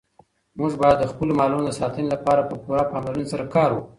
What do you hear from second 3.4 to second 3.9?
کار وکړو.